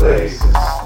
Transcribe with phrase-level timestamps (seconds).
[0.00, 0.79] places.